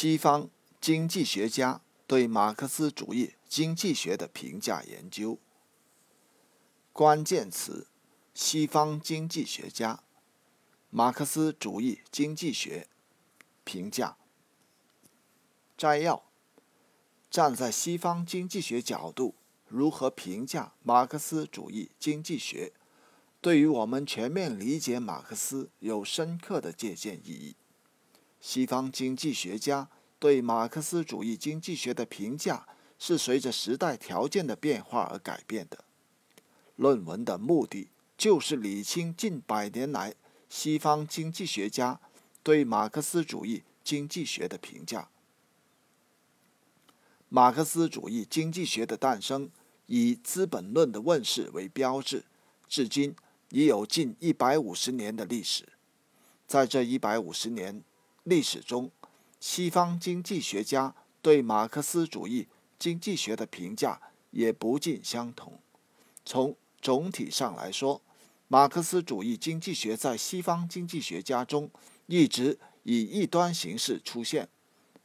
[0.00, 0.48] 西方
[0.80, 5.40] 经济学家对马克思主义经济学的评价研究。
[6.92, 7.88] 关键词：
[8.32, 10.04] 西方经济学家、
[10.90, 12.86] 马克思主义经济学
[13.64, 14.16] 评价。
[15.76, 16.22] 摘要：
[17.28, 19.34] 站在西方经济学角度，
[19.66, 22.72] 如何评价马克思主义经济学，
[23.40, 27.56] 对于我们全面理解马克思有深刻的借鉴意义。
[28.40, 29.88] 西方经济学家
[30.18, 32.66] 对马克思主义经济学的评价
[32.98, 35.84] 是随着时代条件的变化而改变的。
[36.76, 40.14] 论文的目的就是理清近百年来
[40.48, 42.00] 西方经济学家
[42.42, 45.08] 对马克思主义经济学的评价。
[47.28, 49.50] 马克思主义经济学的诞生
[49.86, 52.24] 以《资本论》的问世为标志，
[52.68, 53.14] 至今
[53.50, 55.68] 已有近一百五十年的历史。
[56.46, 57.82] 在这一百五十年
[58.28, 58.90] 历史中，
[59.40, 62.46] 西方经济学家对马克思主义
[62.78, 65.58] 经济学的评价也不尽相同。
[66.24, 68.02] 从总体上来说，
[68.46, 71.70] 马克思主义经济学在西方经济学家中
[72.06, 74.48] 一直以异端形式出现。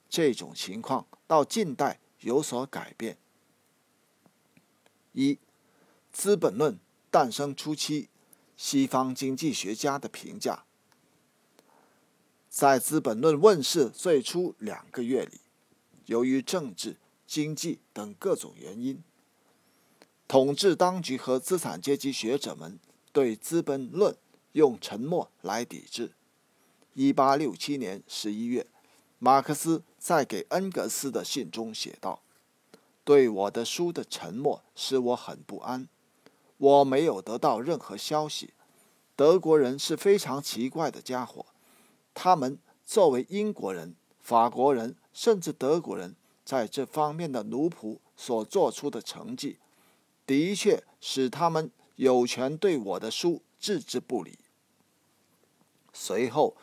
[0.10, 2.00] 这种情况到近代。
[2.24, 3.18] 有所改变。
[5.12, 5.34] 一，
[6.14, 6.76] 《资本论》
[7.12, 8.08] 诞生初期，
[8.56, 10.64] 西方经济学家的评价。
[12.56, 15.42] 在《资本论》问世最初两个月里，
[16.06, 19.04] 由于政治、经济等各种原因，
[20.28, 22.78] 统治当局和资产阶级学者们
[23.12, 24.14] 对《资本论》
[24.52, 26.12] 用沉默来抵制。
[26.94, 28.68] 一八六七年十一月。
[29.18, 32.22] 马克思在给恩格斯的信中写道
[33.04, 35.88] ：“对我的书的沉默使我很不安。
[36.58, 38.54] 我没有得到任何消息。
[39.16, 41.48] 德国人是非常奇怪的家伙。
[42.14, 49.58] 他们作为英国人、法国人，甚至德国人，在这方面的奴仆所做出的成绩，
[50.26, 54.40] 的确使他们有权对我的书置之不理。”
[55.94, 56.56] 随后，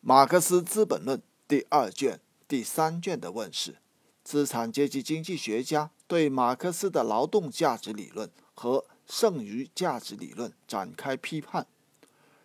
[0.00, 1.18] 马克思《资本论》。
[1.48, 2.18] 第二卷、
[2.48, 3.76] 第三卷的问世，
[4.24, 11.66] 资产阶级经济学家对马克思的劳动价值理论和剩余价值理论展开批判。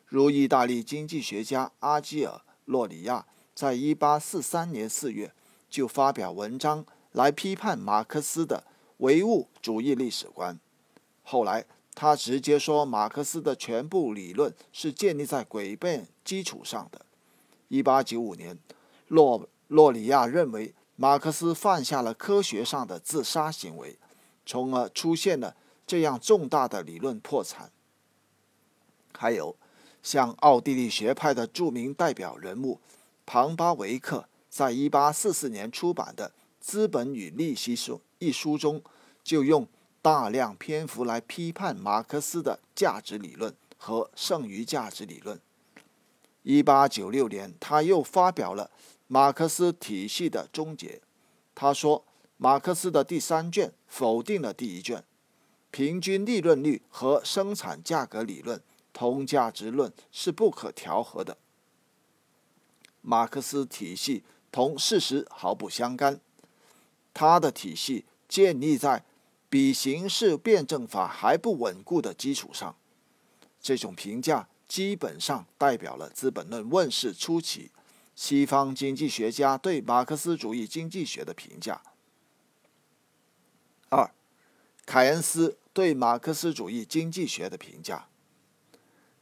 [0.08, 5.34] 如意大利经济学家阿基尔·洛里亚在一八四三年四月
[5.70, 8.64] 就发表文章来批判马克思的
[8.98, 10.58] 唯物主义历史观。
[11.24, 17.06] 后来，他直接说马克思的全部理论是建立在诡辩基础上的。
[17.68, 18.58] 一八九五年。
[19.10, 23.98] 洛洛里亚认为，马克思犯下了科学上的自杀行为，
[24.46, 27.72] 从而出现了这样重大的理论破产。
[29.18, 29.56] 还有，
[30.02, 32.80] 像奥地利学派的著名代表人物
[33.26, 38.82] 庞巴维克，在一八四四年出版的《资本与利息书》一书中，
[39.24, 39.68] 就用
[40.02, 45.40] 大量篇幅来批判马克思的价值理论和剩余价值理论。
[46.44, 48.72] 一八九六年，他又发表了。
[49.10, 51.02] 马克思体系的终结，
[51.56, 52.04] 他说，
[52.36, 55.02] 马克思的第三卷否定了第一卷，
[55.72, 58.62] 平均利润率和生产价格理论
[58.98, 61.38] 同价值论是不可调和的。
[63.02, 66.20] 马克思体系同事实毫不相干，
[67.14, 69.06] 他的体系建立在
[69.50, 72.76] 比形式辩证法还不稳固的基础上。
[73.62, 77.70] 这种评价基本上代表了《资本论》问世初期。
[78.16, 81.80] 西方经济学家对马克思主义经济学的评价。
[83.90, 84.10] 二，
[84.88, 88.08] 凯恩斯对马克思主义经济学的评价。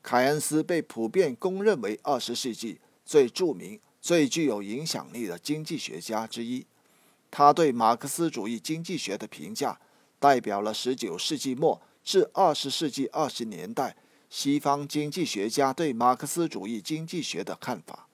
[0.05, 6.63] 凯恩斯被普遍公认为二十世纪最著名、最具有影响力的经济学家之一。
[7.31, 9.79] 他对马克思主义经济学的评价，
[10.19, 13.97] 代表了十九世纪末至二十世纪二十年代
[14.29, 18.07] 西方经济学家对马克思主义经济学的看法。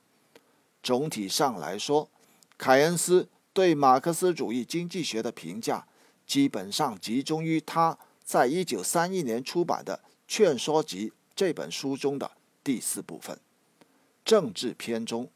[0.81, 2.09] 总体上来说，
[2.57, 5.85] 凯恩斯对马克思主义经济学的评价
[6.25, 12.31] 基本上集中于他在一九三一年出版的《劝说集》这本书中的
[12.63, 13.39] 第四部分——
[14.25, 15.29] 政治篇中。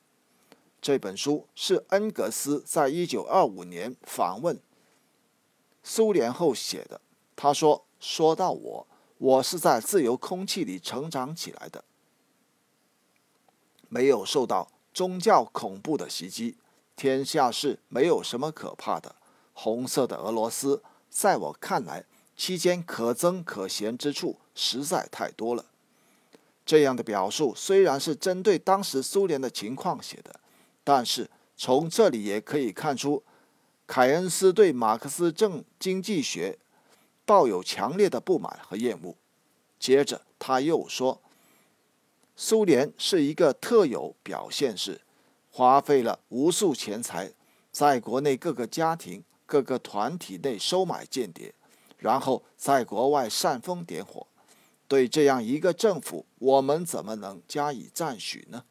[0.82, 4.60] 这本书是恩格斯在一九二五年访问
[5.84, 7.02] 苏联后写的。
[7.36, 8.88] 他说：“说到我，
[9.18, 11.84] 我是在自由空气里成长起来的，
[13.90, 16.56] 没有受到。”宗教恐怖的袭击，
[16.96, 19.18] 天下事没有什么可怕的。
[19.52, 22.06] 红色的俄罗斯，在我看来，
[22.38, 25.66] 期间可增可嫌之处实在太多了。
[26.66, 30.40] 这样的表述虽然是针对当时苏联的情况写的，
[30.84, 33.24] 但是从这里也可以看出，
[33.86, 36.58] 凯恩斯对马克思正经济学
[37.24, 39.16] 抱有强烈的不满和厌恶。
[39.80, 41.22] 接着他又说，
[42.36, 45.02] 苏联是一个特有表现式，
[45.52, 47.32] 花费了无数钱财，
[47.72, 51.54] 在国内各个家庭、各个团体内收买间谍，
[52.00, 54.26] 然后在国外煽风点火。
[54.88, 58.64] 对这样一个政府，我们怎么能加以赞许呢？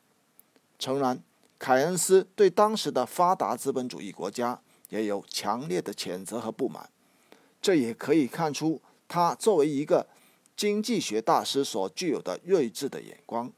[0.79, 1.23] 诚然，
[1.59, 6.89] 凯恩斯对当时的发达资本主义国家也有强烈的谴责和不满，
[7.61, 10.07] 这也可以看出他作为一个
[10.57, 13.53] 经济学大师所具有的睿智的眼光。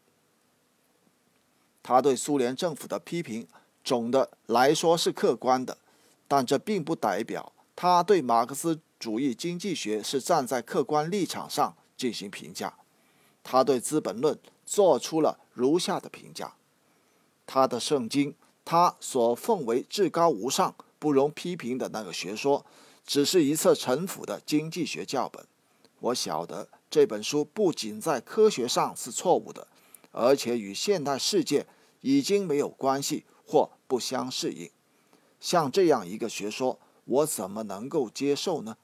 [1.82, 3.46] 他对苏联政府的批评
[3.84, 5.76] 总的来说是客观的，
[6.26, 11.76] 但这并不代表他对马克思主义经济学是站在客观立场上。
[11.96, 12.74] 进行评价，
[13.42, 14.34] 他对《资本论》
[14.64, 16.54] 做出了如下的评价：
[17.46, 18.34] 他的圣经，
[18.64, 22.66] 他所奉为至高无上、不容批评的那个学说，
[23.06, 25.46] 只是一册陈腐的经济学教本。
[26.00, 29.66] 我晓得这本书不仅在科学上是错误的，
[30.12, 31.66] 而且与现代世界
[32.02, 34.70] 已经没有关系或不相适应。
[35.40, 38.76] 像这样一个学说，我怎么能够接受呢？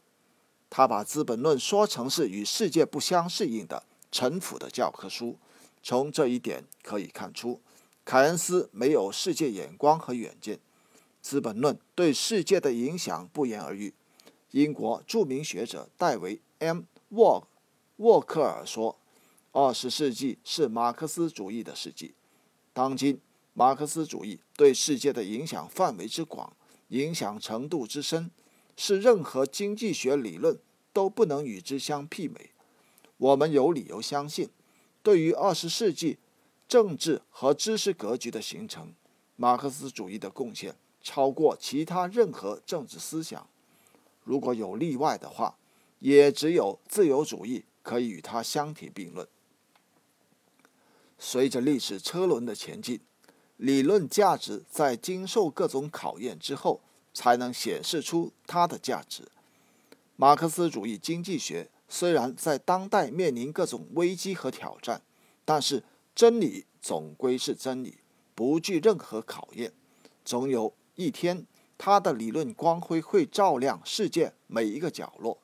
[0.75, 5.37] 他把《资本论》说成是与世界不相适应的陈腐的教科书。
[5.83, 7.61] 从这一点可以看出，
[8.07, 10.57] 凯恩斯没有世界眼光和远见。
[11.21, 13.93] 《资本论》对世界的影响不言而喻。
[14.53, 17.47] 英国著名学者戴维 ·M· 沃
[17.97, 18.97] 沃克尔说
[19.53, 22.15] ：“二十世纪是马克思主义的世纪。
[22.73, 23.21] 当今，
[23.53, 26.57] 马克思主义对世界的影响范围之广，
[26.89, 28.31] 影响程度之深。”
[28.77, 30.59] 是任何经济学理论
[30.93, 32.51] 都不能与之相媲美。
[33.19, 34.49] 我们有理由相信，
[35.03, 36.19] 对于二十世纪
[36.67, 38.93] 政治和知识格局的形成，
[39.37, 43.49] 马克思主义的贡献超过其他任何政治思想。
[44.25, 45.57] 如果有例外的话，
[46.01, 49.29] 也只有自由主义可以与它相提并论。
[51.19, 53.01] 随着历史车轮的前进，
[53.57, 56.81] 理论价值在经受各种考验之后。
[57.13, 59.29] 才能显示出它的价值。
[60.17, 65.03] 马克思主义经济学虽然在当代面临各种危机和挑战，
[65.45, 65.83] 但是
[66.15, 67.99] 真理总归是真理，
[68.35, 69.73] 不惧任何考验。
[70.25, 75.39] 总有一天，他的理论光辉会照亮世界每一个角落。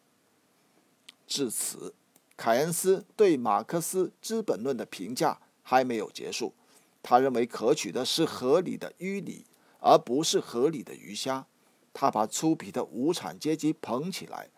[1.26, 1.94] 至此，
[2.36, 6.54] 凯恩斯对马克思《资本论》的评价还没有结束。
[7.02, 9.44] 他认为可取的是合理的淤泥，
[9.80, 11.46] 而不是合理的鱼虾。
[11.92, 14.48] 他把粗鄙的无产阶级捧起来，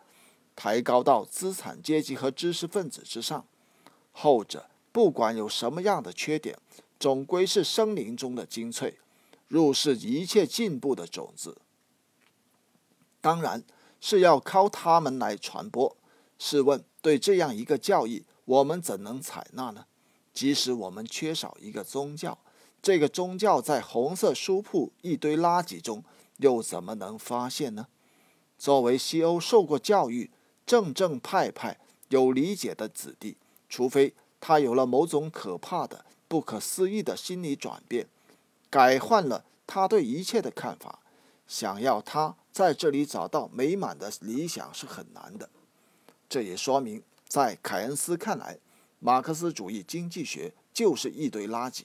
[0.54, 3.46] 抬高到资产阶级和知识分子之上。
[4.12, 6.58] 后者不管有什么样的缺点，
[6.98, 8.98] 总归是森林中的精粹，
[9.48, 11.58] 入世一切进步的种子。
[13.20, 13.62] 当然
[14.00, 15.96] 是要靠他们来传播。
[16.38, 19.86] 试问，对这样一个教义，我们怎能采纳呢？
[20.32, 22.38] 即使我们缺少一个宗教，
[22.80, 26.02] 这个宗教在红色书铺一堆垃圾中。
[26.40, 27.86] 又怎么能发现呢？
[28.58, 30.30] 作为西欧受过教育、
[30.66, 31.78] 正正派派、
[32.08, 33.36] 有理解的子弟，
[33.68, 38.06] 除非他有了某种可怕的、不可思议的心理转变，
[38.68, 41.00] 改换了他对一切的看法，
[41.46, 45.48] 想要他在这里找到美满的理想是很难的。
[46.28, 48.58] 这也说明，在凯恩斯看来，
[48.98, 51.82] 马克思主义经济学就是一堆垃圾，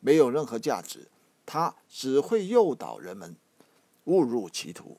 [0.00, 1.08] 没有任何价值，
[1.46, 3.34] 它只会诱导人们。
[4.08, 4.98] 误入歧途。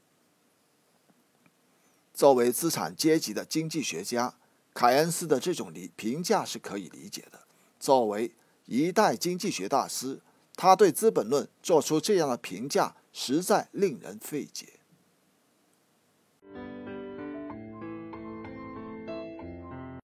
[2.14, 4.36] 作为资产阶级的经济学家，
[4.74, 7.42] 凯恩斯的这种理评价是可以理解的。
[7.80, 8.34] 作为
[8.66, 10.22] 一代经济学大师，
[10.56, 14.79] 他对《资本论》做出这样的评价，实在令人费解。